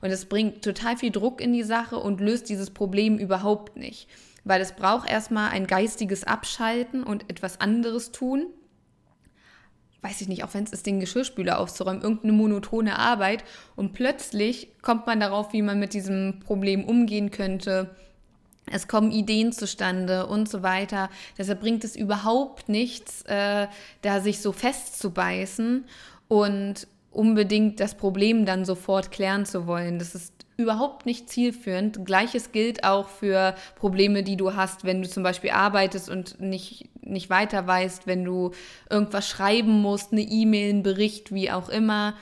Und 0.00 0.10
es 0.10 0.26
bringt 0.26 0.62
total 0.62 0.96
viel 0.96 1.10
Druck 1.10 1.40
in 1.40 1.52
die 1.52 1.62
Sache 1.62 1.98
und 1.98 2.20
löst 2.20 2.48
dieses 2.48 2.70
Problem 2.70 3.18
überhaupt 3.18 3.76
nicht. 3.76 4.08
Weil 4.44 4.60
es 4.60 4.72
braucht 4.72 5.08
erstmal 5.08 5.50
ein 5.50 5.66
geistiges 5.66 6.24
Abschalten 6.24 7.04
und 7.04 7.30
etwas 7.30 7.60
anderes 7.60 8.12
tun. 8.12 8.46
Weiß 10.00 10.20
ich 10.20 10.28
nicht, 10.28 10.42
auch 10.42 10.52
wenn 10.54 10.64
es 10.64 10.72
ist, 10.72 10.86
den 10.86 10.98
Geschirrspüler 10.98 11.60
aufzuräumen, 11.60 12.02
irgendeine 12.02 12.32
monotone 12.32 12.98
Arbeit. 12.98 13.44
Und 13.76 13.92
plötzlich 13.92 14.68
kommt 14.82 15.06
man 15.06 15.20
darauf, 15.20 15.52
wie 15.52 15.62
man 15.62 15.78
mit 15.78 15.94
diesem 15.94 16.40
Problem 16.40 16.84
umgehen 16.84 17.30
könnte. 17.30 17.94
Es 18.66 18.88
kommen 18.88 19.10
Ideen 19.10 19.52
zustande 19.52 20.26
und 20.26 20.48
so 20.48 20.62
weiter. 20.62 21.10
Deshalb 21.38 21.60
bringt 21.60 21.84
es 21.84 21.96
überhaupt 21.96 22.68
nichts, 22.68 23.22
äh, 23.22 23.66
da 24.02 24.20
sich 24.20 24.40
so 24.40 24.52
festzubeißen 24.52 25.84
und 26.28 26.86
unbedingt 27.12 27.78
das 27.80 27.94
Problem 27.94 28.46
dann 28.46 28.64
sofort 28.64 29.10
klären 29.10 29.44
zu 29.44 29.66
wollen. 29.66 29.98
Das 29.98 30.14
ist 30.14 30.32
überhaupt 30.56 31.06
nicht 31.06 31.28
zielführend. 31.28 32.04
Gleiches 32.04 32.52
gilt 32.52 32.84
auch 32.84 33.08
für 33.08 33.54
Probleme, 33.76 34.22
die 34.22 34.36
du 34.36 34.54
hast, 34.54 34.84
wenn 34.84 35.02
du 35.02 35.08
zum 35.08 35.22
Beispiel 35.22 35.50
arbeitest 35.50 36.08
und 36.08 36.40
nicht, 36.40 36.88
nicht 37.02 37.30
weiter 37.30 37.66
weißt, 37.66 38.06
wenn 38.06 38.24
du 38.24 38.52
irgendwas 38.90 39.28
schreiben 39.28 39.82
musst, 39.82 40.12
eine 40.12 40.22
E-Mail, 40.22 40.70
einen 40.70 40.82
Bericht, 40.82 41.34
wie 41.34 41.50
auch 41.50 41.68
immer, 41.68 42.14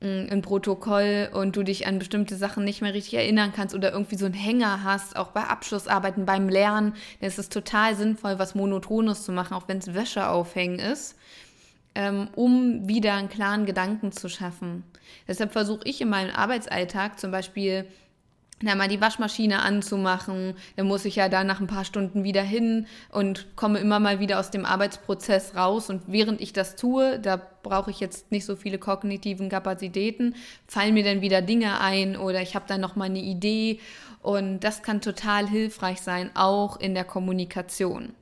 mm, 0.00 0.26
ein 0.30 0.42
Protokoll 0.42 1.28
und 1.32 1.56
du 1.56 1.62
dich 1.62 1.86
an 1.86 1.98
bestimmte 1.98 2.36
Sachen 2.36 2.64
nicht 2.64 2.82
mehr 2.82 2.94
richtig 2.94 3.14
erinnern 3.14 3.52
kannst 3.54 3.74
oder 3.74 3.92
irgendwie 3.92 4.16
so 4.16 4.26
einen 4.26 4.34
Hänger 4.34 4.82
hast, 4.82 5.16
auch 5.16 5.28
bei 5.28 5.42
Abschlussarbeiten, 5.42 6.24
beim 6.24 6.48
Lernen, 6.48 6.94
dann 7.20 7.28
ist 7.28 7.38
es 7.38 7.48
total 7.48 7.94
sinnvoll, 7.94 8.38
was 8.38 8.54
Monotones 8.54 9.24
zu 9.24 9.32
machen, 9.32 9.54
auch 9.54 9.68
wenn 9.68 9.78
es 9.78 9.94
Wäsche 9.94 10.28
aufhängen 10.28 10.78
ist 10.78 11.16
ähm, 11.94 12.28
um 12.34 12.88
wieder 12.88 13.14
einen 13.14 13.28
klaren 13.28 13.66
Gedanken 13.66 14.12
zu 14.12 14.28
schaffen. 14.28 14.84
Deshalb 15.28 15.52
versuche 15.52 15.82
ich 15.84 16.00
in 16.00 16.08
meinem 16.08 16.34
Arbeitsalltag 16.34 17.18
zum 17.18 17.30
Beispiel 17.30 17.86
na, 18.62 18.76
mal 18.76 18.88
die 18.88 19.00
Waschmaschine 19.00 19.60
anzumachen, 19.62 20.54
dann 20.76 20.86
muss 20.86 21.04
ich 21.04 21.16
ja 21.16 21.28
da 21.28 21.44
nach 21.44 21.60
ein 21.60 21.66
paar 21.66 21.84
Stunden 21.84 22.24
wieder 22.24 22.42
hin 22.42 22.86
und 23.10 23.56
komme 23.56 23.80
immer 23.80 23.98
mal 23.98 24.20
wieder 24.20 24.38
aus 24.38 24.50
dem 24.50 24.64
Arbeitsprozess 24.64 25.56
raus. 25.56 25.90
Und 25.90 26.02
während 26.06 26.40
ich 26.40 26.52
das 26.52 26.76
tue, 26.76 27.18
da 27.18 27.40
brauche 27.62 27.90
ich 27.90 28.00
jetzt 28.00 28.30
nicht 28.30 28.44
so 28.44 28.56
viele 28.56 28.78
kognitiven 28.78 29.48
Kapazitäten, 29.48 30.36
fallen 30.66 30.94
mir 30.94 31.04
dann 31.04 31.20
wieder 31.20 31.42
Dinge 31.42 31.80
ein 31.80 32.16
oder 32.16 32.40
ich 32.40 32.54
habe 32.54 32.66
dann 32.68 32.80
noch 32.80 32.96
mal 32.96 33.06
eine 33.06 33.20
Idee. 33.20 33.80
Und 34.22 34.60
das 34.60 34.82
kann 34.82 35.00
total 35.00 35.48
hilfreich 35.48 36.00
sein, 36.00 36.30
auch 36.34 36.78
in 36.78 36.94
der 36.94 37.04
Kommunikation. 37.04 38.14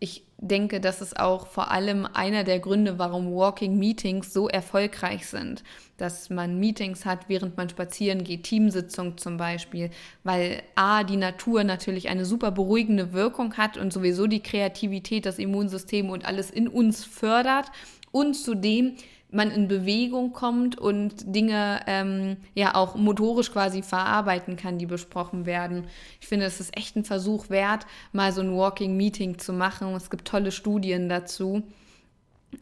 Ich 0.00 0.24
denke, 0.38 0.80
das 0.80 1.00
ist 1.00 1.18
auch 1.18 1.48
vor 1.48 1.70
allem 1.70 2.06
einer 2.06 2.44
der 2.44 2.60
Gründe, 2.60 2.98
warum 2.98 3.34
Walking 3.34 3.76
Meetings 3.76 4.32
so 4.32 4.48
erfolgreich 4.48 5.26
sind. 5.26 5.64
Dass 5.96 6.30
man 6.30 6.60
Meetings 6.60 7.04
hat, 7.04 7.28
während 7.28 7.56
man 7.56 7.68
spazieren 7.68 8.22
geht, 8.22 8.44
Teamsitzung 8.44 9.18
zum 9.18 9.36
Beispiel, 9.36 9.90
weil 10.22 10.62
A, 10.76 11.02
die 11.02 11.16
Natur 11.16 11.64
natürlich 11.64 12.08
eine 12.08 12.24
super 12.24 12.52
beruhigende 12.52 13.12
Wirkung 13.12 13.56
hat 13.56 13.76
und 13.76 13.92
sowieso 13.92 14.28
die 14.28 14.42
Kreativität, 14.42 15.26
das 15.26 15.40
Immunsystem 15.40 16.08
und 16.08 16.24
alles 16.24 16.50
in 16.50 16.68
uns 16.68 17.04
fördert 17.04 17.66
und 18.12 18.34
zudem 18.34 18.94
man 19.30 19.50
in 19.50 19.68
Bewegung 19.68 20.32
kommt 20.32 20.78
und 20.78 21.34
Dinge 21.34 21.80
ähm, 21.86 22.38
ja 22.54 22.74
auch 22.74 22.96
motorisch 22.96 23.52
quasi 23.52 23.82
verarbeiten 23.82 24.56
kann, 24.56 24.78
die 24.78 24.86
besprochen 24.86 25.44
werden. 25.44 25.86
Ich 26.20 26.28
finde, 26.28 26.46
es 26.46 26.60
ist 26.60 26.76
echt 26.76 26.96
ein 26.96 27.04
Versuch 27.04 27.50
wert, 27.50 27.86
mal 28.12 28.32
so 28.32 28.40
ein 28.40 28.56
Walking 28.56 28.96
Meeting 28.96 29.38
zu 29.38 29.52
machen. 29.52 29.94
Es 29.94 30.10
gibt 30.10 30.26
tolle 30.26 30.50
Studien 30.50 31.08
dazu 31.08 31.62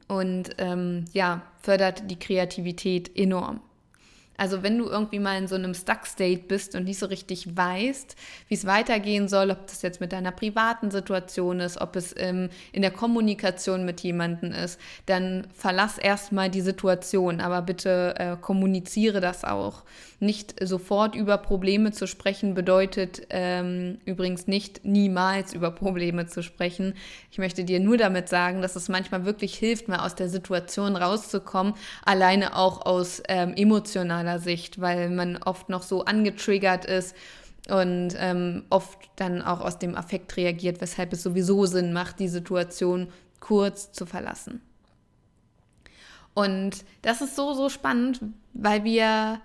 und 0.08 0.50
ähm, 0.58 1.04
ja, 1.12 1.42
fördert 1.62 2.10
die 2.10 2.18
Kreativität 2.18 3.16
enorm. 3.16 3.60
Also 4.36 4.62
wenn 4.62 4.78
du 4.78 4.86
irgendwie 4.86 5.18
mal 5.18 5.38
in 5.38 5.48
so 5.48 5.54
einem 5.54 5.74
Stuck-State 5.74 6.42
bist 6.48 6.74
und 6.74 6.84
nicht 6.84 6.98
so 6.98 7.06
richtig 7.06 7.56
weißt, 7.56 8.16
wie 8.48 8.54
es 8.54 8.66
weitergehen 8.66 9.28
soll, 9.28 9.50
ob 9.50 9.66
das 9.66 9.82
jetzt 9.82 10.00
mit 10.00 10.12
deiner 10.12 10.32
privaten 10.32 10.90
Situation 10.90 11.60
ist, 11.60 11.80
ob 11.80 11.96
es 11.96 12.14
ähm, 12.16 12.50
in 12.72 12.82
der 12.82 12.90
Kommunikation 12.90 13.84
mit 13.84 14.00
jemandem 14.00 14.52
ist, 14.52 14.80
dann 15.06 15.46
verlass 15.54 15.98
erstmal 15.98 16.50
die 16.50 16.60
Situation, 16.60 17.40
aber 17.40 17.62
bitte 17.62 18.14
äh, 18.18 18.36
kommuniziere 18.36 19.20
das 19.20 19.44
auch. 19.44 19.84
Nicht 20.18 20.54
sofort 20.66 21.14
über 21.14 21.36
Probleme 21.38 21.92
zu 21.92 22.06
sprechen 22.06 22.54
bedeutet 22.54 23.26
ähm, 23.30 23.98
übrigens 24.06 24.46
nicht 24.46 24.84
niemals 24.84 25.52
über 25.52 25.70
Probleme 25.70 26.26
zu 26.26 26.42
sprechen. 26.42 26.94
Ich 27.30 27.38
möchte 27.38 27.64
dir 27.64 27.80
nur 27.80 27.98
damit 27.98 28.28
sagen, 28.28 28.62
dass 28.62 28.76
es 28.76 28.88
manchmal 28.88 29.24
wirklich 29.26 29.56
hilft, 29.56 29.88
mal 29.88 29.98
aus 29.98 30.14
der 30.14 30.28
Situation 30.28 30.96
rauszukommen, 30.96 31.74
alleine 32.04 32.56
auch 32.56 32.86
aus 32.86 33.22
ähm, 33.28 33.52
emotionaler 33.54 34.25
Sicht, 34.38 34.80
weil 34.80 35.10
man 35.10 35.36
oft 35.38 35.68
noch 35.68 35.82
so 35.82 36.04
angetriggert 36.04 36.84
ist 36.84 37.14
und 37.68 38.14
ähm, 38.18 38.64
oft 38.70 38.98
dann 39.16 39.42
auch 39.42 39.60
aus 39.60 39.78
dem 39.78 39.96
Affekt 39.96 40.36
reagiert, 40.36 40.80
weshalb 40.80 41.12
es 41.12 41.22
sowieso 41.22 41.66
Sinn 41.66 41.92
macht, 41.92 42.20
die 42.20 42.28
Situation 42.28 43.08
kurz 43.40 43.92
zu 43.92 44.06
verlassen. 44.06 44.60
Und 46.34 46.84
das 47.02 47.22
ist 47.22 47.34
so, 47.34 47.54
so 47.54 47.68
spannend, 47.68 48.20
weil 48.52 48.84
wir 48.84 49.40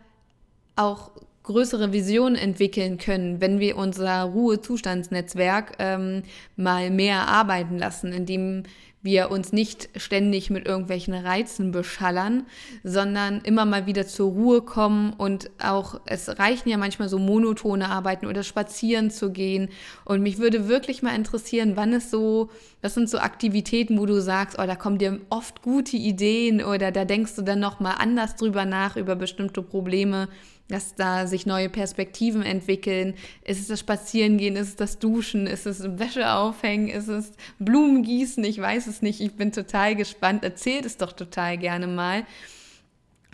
auch 0.75 1.11
größere 1.51 1.91
Visionen 1.91 2.36
entwickeln 2.36 2.98
können, 2.98 3.41
wenn 3.41 3.60
wir 3.60 3.77
unser 3.77 4.24
Ruhezustandsnetzwerk 4.24 5.74
ähm, 5.79 6.24
mal 6.55 6.89
mehr 6.89 7.27
arbeiten 7.27 7.77
lassen, 7.77 8.13
indem 8.13 8.63
wir 9.03 9.31
uns 9.31 9.51
nicht 9.51 9.89
ständig 9.96 10.50
mit 10.50 10.67
irgendwelchen 10.67 11.13
Reizen 11.13 11.72
beschallern, 11.72 12.46
sondern 12.84 13.41
immer 13.41 13.65
mal 13.65 13.88
wieder 13.88 14.05
zur 14.05 14.31
Ruhe 14.31 14.62
kommen 14.62 15.13
und 15.13 15.50
auch, 15.62 16.00
es 16.05 16.38
reichen 16.39 16.70
ja 16.70 16.77
manchmal 16.77 17.10
so 17.10 17.17
monotone 17.17 17.89
Arbeiten 17.89 18.27
oder 18.27 18.43
spazieren 18.43 19.10
zu 19.10 19.31
gehen. 19.31 19.70
Und 20.05 20.22
mich 20.22 20.38
würde 20.38 20.67
wirklich 20.67 21.01
mal 21.01 21.15
interessieren, 21.15 21.74
wann 21.75 21.93
es 21.93 22.12
so, 22.12 22.50
das 22.81 22.93
sind 22.93 23.10
so 23.10 23.17
Aktivitäten, 23.17 23.98
wo 23.98 24.05
du 24.05 24.22
sagst, 24.22 24.60
oh, 24.60 24.65
da 24.67 24.75
kommen 24.75 25.00
dir 25.00 25.20
oft 25.29 25.63
gute 25.63 25.98
Ideen 25.98 26.63
oder 26.63 26.91
da 26.91 27.03
denkst 27.03 27.36
du 27.36 27.41
dann 27.41 27.60
nochmal 27.60 27.96
anders 27.98 28.36
drüber 28.36 28.65
nach, 28.65 28.98
über 28.98 29.15
bestimmte 29.15 29.63
Probleme 29.63 30.27
dass 30.71 30.95
da 30.95 31.27
sich 31.27 31.45
neue 31.45 31.69
Perspektiven 31.69 32.43
entwickeln. 32.43 33.13
Ist 33.43 33.59
es 33.59 33.67
das 33.67 33.79
Spazierengehen? 33.79 34.55
Ist 34.55 34.69
es 34.69 34.75
das 34.75 34.99
Duschen? 34.99 35.47
Ist 35.47 35.65
es 35.65 35.83
Wäsche 35.99 36.31
aufhängen? 36.31 36.87
Ist 36.87 37.07
es 37.07 37.31
Blumen 37.59 38.03
gießen? 38.03 38.43
Ich 38.43 38.59
weiß 38.59 38.87
es 38.87 39.01
nicht. 39.01 39.21
Ich 39.21 39.33
bin 39.33 39.51
total 39.51 39.95
gespannt. 39.95 40.43
Erzählt 40.43 40.85
es 40.85 40.97
doch 40.97 41.13
total 41.13 41.57
gerne 41.57 41.87
mal. 41.87 42.25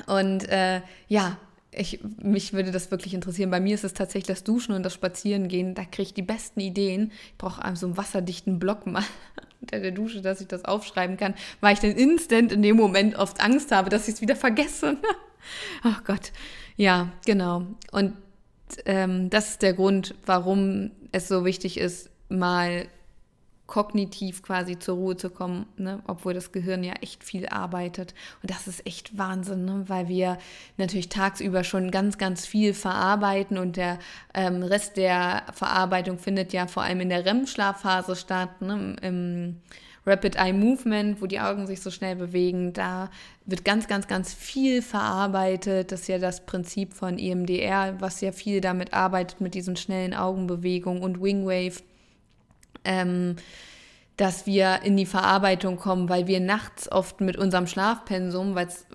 Und 0.05 0.47
äh, 0.49 0.81
ja, 1.07 1.37
ich, 1.71 1.99
mich 2.21 2.53
würde 2.53 2.71
das 2.71 2.91
wirklich 2.91 3.13
interessieren. 3.13 3.51
Bei 3.51 3.59
mir 3.59 3.75
ist 3.75 3.83
es 3.83 3.93
tatsächlich 3.93 4.27
das 4.27 4.43
Duschen 4.43 4.73
und 4.73 4.83
das 4.83 4.93
Spazierengehen. 4.93 5.75
Da 5.75 5.83
kriege 5.83 6.03
ich 6.03 6.13
die 6.13 6.21
besten 6.21 6.59
Ideen. 6.59 7.11
Ich 7.31 7.37
brauche 7.37 7.61
so 7.75 7.87
einen 7.87 7.97
wasserdichten 7.97 8.59
Block 8.59 8.87
mal 8.87 9.03
unter 9.61 9.79
der 9.79 9.91
Dusche, 9.91 10.21
dass 10.21 10.41
ich 10.41 10.47
das 10.47 10.65
aufschreiben 10.65 11.17
kann, 11.17 11.35
weil 11.61 11.73
ich 11.73 11.79
dann 11.79 11.91
instant 11.91 12.51
in 12.51 12.61
dem 12.61 12.77
Moment 12.77 13.15
oft 13.15 13.41
Angst 13.41 13.71
habe, 13.71 13.89
dass 13.89 14.07
ich 14.07 14.15
es 14.15 14.21
wieder 14.21 14.35
vergesse. 14.35 14.97
oh 15.83 15.95
Gott. 16.05 16.31
Ja, 16.77 17.11
genau. 17.25 17.63
Und 17.91 18.13
ähm, 18.85 19.29
das 19.29 19.49
ist 19.49 19.61
der 19.61 19.73
Grund, 19.73 20.15
warum 20.25 20.91
es 21.11 21.27
so 21.27 21.43
wichtig 21.43 21.77
ist, 21.77 22.09
mal 22.29 22.87
kognitiv 23.65 24.43
quasi 24.43 24.79
zur 24.79 24.95
Ruhe 24.95 25.17
zu 25.17 25.29
kommen, 25.29 25.65
ne? 25.75 26.01
obwohl 26.07 26.33
das 26.33 26.53
Gehirn 26.53 26.83
ja 26.83 26.93
echt 27.01 27.23
viel 27.23 27.47
arbeitet. 27.47 28.13
Und 28.41 28.49
das 28.49 28.65
ist 28.67 28.85
echt 28.87 29.17
Wahnsinn, 29.17 29.65
ne? 29.65 29.83
weil 29.87 30.07
wir 30.07 30.37
natürlich 30.77 31.09
tagsüber 31.09 31.65
schon 31.65 31.91
ganz, 31.91 32.17
ganz 32.17 32.45
viel 32.45 32.73
verarbeiten 32.73 33.57
und 33.57 33.75
der 33.75 33.99
ähm, 34.33 34.63
Rest 34.63 34.95
der 34.95 35.43
Verarbeitung 35.53 36.17
findet 36.17 36.53
ja 36.53 36.67
vor 36.67 36.83
allem 36.83 37.01
in 37.01 37.09
der 37.09 37.25
REM-Schlafphase 37.25 38.15
statt, 38.15 38.61
ne? 38.61 38.95
im 39.01 39.57
Rapid 40.07 40.37
Eye 40.37 40.53
Movement, 40.53 41.21
wo 41.21 41.27
die 41.27 41.39
Augen 41.39 41.67
sich 41.67 41.81
so 41.81 41.91
schnell 41.91 42.15
bewegen. 42.15 42.71
Da 42.71 43.11
wird 43.45 43.65
ganz, 43.65 43.87
ganz, 43.87 44.07
ganz 44.07 44.33
viel 44.33 44.81
verarbeitet. 44.81 45.91
Das 45.91 46.01
ist 46.01 46.07
ja 46.07 46.17
das 46.17 46.45
Prinzip 46.45 46.93
von 46.93 47.19
EMDR, 47.19 47.99
was 47.99 48.21
ja 48.21 48.31
viel 48.31 48.61
damit 48.61 48.93
arbeitet, 48.93 49.41
mit 49.41 49.53
diesen 49.53 49.75
schnellen 49.75 50.13
Augenbewegungen 50.13 51.03
und 51.03 51.21
Wingwave. 51.21 51.83
Ähm, 52.85 53.35
dass 54.15 54.47
wir 54.47 54.81
in 54.83 54.97
die 54.97 55.05
Verarbeitung 55.05 55.77
kommen, 55.77 56.09
weil 56.09 56.25
wir 56.25 56.39
nachts 56.39 56.91
oft 56.91 57.21
mit 57.21 57.37
unserem 57.37 57.67
Schlafpensum, 57.67 58.55
weil 58.55 58.65
es 58.65 58.87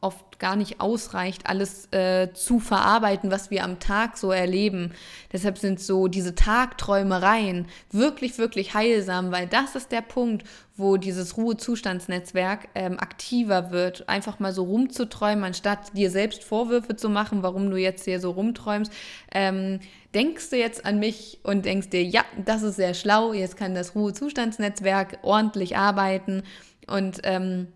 oft 0.00 0.38
gar 0.38 0.56
nicht 0.56 0.80
ausreicht, 0.80 1.46
alles 1.46 1.92
äh, 1.92 2.32
zu 2.32 2.58
verarbeiten, 2.58 3.30
was 3.30 3.50
wir 3.50 3.64
am 3.64 3.78
Tag 3.78 4.16
so 4.16 4.32
erleben. 4.32 4.92
Deshalb 5.32 5.58
sind 5.58 5.78
so 5.78 6.08
diese 6.08 6.34
Tagträumereien 6.34 7.66
wirklich, 7.90 8.38
wirklich 8.38 8.74
heilsam, 8.74 9.30
weil 9.30 9.46
das 9.46 9.76
ist 9.76 9.92
der 9.92 10.00
Punkt, 10.00 10.44
wo 10.76 10.96
dieses 10.96 11.36
Ruhezustandsnetzwerk 11.36 12.68
ähm, 12.74 12.98
aktiver 12.98 13.70
wird. 13.70 14.08
Einfach 14.08 14.38
mal 14.38 14.52
so 14.52 14.64
rumzuträumen, 14.64 15.44
anstatt 15.44 15.94
dir 15.94 16.10
selbst 16.10 16.44
Vorwürfe 16.44 16.96
zu 16.96 17.10
machen, 17.10 17.42
warum 17.42 17.70
du 17.70 17.76
jetzt 17.76 18.04
hier 18.04 18.20
so 18.20 18.30
rumträumst. 18.30 18.90
Ähm, 19.32 19.80
denkst 20.14 20.48
du 20.48 20.56
jetzt 20.56 20.86
an 20.86 20.98
mich 20.98 21.40
und 21.42 21.66
denkst 21.66 21.90
dir, 21.90 22.02
ja, 22.02 22.24
das 22.42 22.62
ist 22.62 22.76
sehr 22.76 22.94
schlau, 22.94 23.34
jetzt 23.34 23.58
kann 23.58 23.74
das 23.74 23.94
Ruhezustandsnetzwerk 23.94 25.18
ordentlich 25.22 25.76
arbeiten 25.76 26.42
und 26.86 27.20
ähm, 27.24 27.68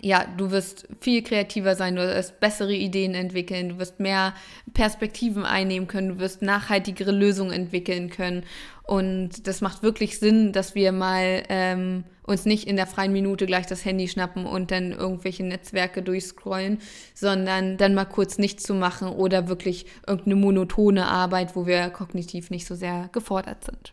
ja, 0.00 0.26
du 0.36 0.50
wirst 0.50 0.88
viel 1.00 1.22
kreativer 1.22 1.74
sein, 1.74 1.96
du 1.96 2.02
wirst 2.02 2.40
bessere 2.40 2.74
Ideen 2.74 3.14
entwickeln, 3.14 3.70
du 3.70 3.78
wirst 3.78 4.00
mehr 4.00 4.34
Perspektiven 4.74 5.44
einnehmen 5.44 5.88
können, 5.88 6.08
du 6.08 6.18
wirst 6.18 6.42
nachhaltigere 6.42 7.12
Lösungen 7.12 7.52
entwickeln 7.52 8.10
können. 8.10 8.44
Und 8.82 9.46
das 9.46 9.60
macht 9.60 9.82
wirklich 9.82 10.18
Sinn, 10.18 10.52
dass 10.52 10.74
wir 10.74 10.92
mal 10.92 11.42
ähm, 11.48 12.04
uns 12.22 12.44
nicht 12.44 12.68
in 12.68 12.76
der 12.76 12.86
freien 12.86 13.12
Minute 13.12 13.46
gleich 13.46 13.66
das 13.66 13.84
Handy 13.84 14.06
schnappen 14.06 14.46
und 14.46 14.70
dann 14.70 14.92
irgendwelche 14.92 15.44
Netzwerke 15.44 16.02
durchscrollen, 16.02 16.78
sondern 17.14 17.76
dann 17.78 17.94
mal 17.94 18.04
kurz 18.04 18.38
nichts 18.38 18.62
zu 18.62 18.74
machen 18.74 19.08
oder 19.08 19.48
wirklich 19.48 19.86
irgendeine 20.06 20.36
monotone 20.36 21.06
Arbeit, 21.06 21.56
wo 21.56 21.66
wir 21.66 21.90
kognitiv 21.90 22.50
nicht 22.50 22.66
so 22.66 22.74
sehr 22.74 23.08
gefordert 23.12 23.64
sind. 23.64 23.92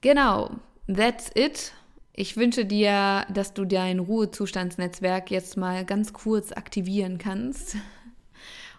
Genau, 0.00 0.50
that's 0.88 1.30
it 1.34 1.72
ich 2.16 2.36
wünsche 2.36 2.64
dir, 2.64 3.26
dass 3.30 3.52
du 3.52 3.66
dein 3.66 3.98
Ruhezustandsnetzwerk 3.98 5.30
jetzt 5.30 5.56
mal 5.56 5.84
ganz 5.84 6.14
kurz 6.14 6.50
aktivieren 6.52 7.18
kannst. 7.18 7.76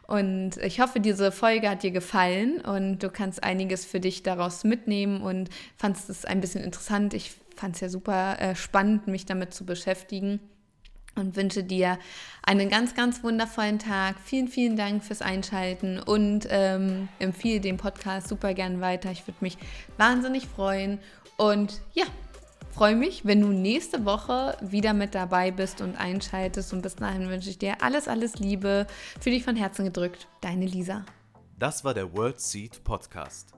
Und 0.08 0.58
ich 0.58 0.80
hoffe, 0.80 1.00
diese 1.00 1.32
Folge 1.32 1.70
hat 1.70 1.84
dir 1.84 1.92
gefallen 1.92 2.62
und 2.62 3.00
du 3.00 3.10
kannst 3.10 3.44
einiges 3.44 3.86
für 3.86 4.00
dich 4.00 4.24
daraus 4.24 4.64
mitnehmen 4.64 5.22
und 5.22 5.50
fandest 5.76 6.10
es 6.10 6.26
ein 6.26 6.42
bisschen 6.42 6.64
interessant. 6.64 7.14
Ich 7.14 7.32
fand 7.56 7.76
es 7.76 7.82
ja 7.82 7.90
super 7.90 8.40
äh, 8.40 8.56
spannend, 8.56 9.08
mich 9.08 9.26
damit 9.26 9.54
zu 9.54 9.66
beschäftigen 9.66 10.40
und 11.16 11.36
wünsche 11.36 11.64
dir 11.64 12.00
einen 12.44 12.70
ganz, 12.70 12.96
ganz 12.96 13.24
wundervollen 13.24 13.80
Tag. 13.80 14.16
Vielen, 14.24 14.48
vielen 14.48 14.78
Dank 14.78 15.04
fürs 15.04 15.22
Einschalten 15.22 16.00
und 16.00 16.48
ähm, 16.50 17.10
empfehle 17.20 17.60
den 17.60 17.78
Podcast 17.78 18.30
super 18.30 18.54
gern 18.54 18.82
weiter. 18.82 19.12
Ich 19.12 19.28
würde 19.28 19.38
mich 19.42 19.58
wahnsinnig 19.98 20.48
freuen. 20.48 21.00
Und 21.36 21.82
ja, 21.94 22.06
freue 22.78 22.96
mich, 22.96 23.26
wenn 23.26 23.42
du 23.42 23.48
nächste 23.48 24.06
Woche 24.06 24.56
wieder 24.62 24.94
mit 24.94 25.16
dabei 25.16 25.50
bist 25.50 25.82
und 25.82 25.96
einschaltest. 25.96 26.74
Und 26.74 26.84
bis 26.84 26.96
dahin 26.96 27.28
wünsche 27.28 27.50
ich 27.50 27.58
dir 27.58 27.82
alles, 27.82 28.08
alles 28.08 28.38
Liebe. 28.38 28.86
Für 29.20 29.32
dich 29.32 29.44
von 29.44 29.56
Herzen 29.56 29.86
gedrückt, 29.86 30.28
deine 30.42 30.68
Lisa. 30.68 31.04
Das 31.58 31.84
war 31.84 31.96
der 31.96 32.14
World 32.14 32.40
Seed 32.40 32.84
Podcast. 32.84 33.54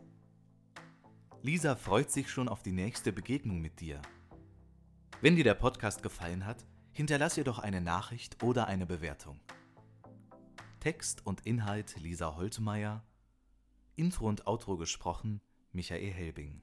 Lisa 1.42 1.76
freut 1.76 2.10
sich 2.10 2.30
schon 2.30 2.48
auf 2.48 2.64
die 2.64 2.72
nächste 2.72 3.12
Begegnung 3.12 3.60
mit 3.60 3.82
dir. 3.82 4.02
Wenn 5.20 5.36
dir 5.36 5.44
der 5.44 5.56
Podcast 5.56 6.02
gefallen 6.02 6.46
hat, 6.46 6.66
hinterlass 6.94 7.38
ihr 7.38 7.44
doch 7.44 7.60
eine 7.60 7.82
Nachricht 7.82 8.42
oder 8.42 8.68
eine 8.68 8.86
Bewertung. 8.86 9.42
Text 10.80 11.26
und 11.26 11.46
Inhalt 11.46 11.98
Lisa 12.00 12.38
Holtmeier, 12.38 13.04
Intro 13.98 14.30
und 14.30 14.48
Outro 14.48 14.78
gesprochen 14.78 15.42
Michael 15.74 16.10
Helbing. 16.10 16.62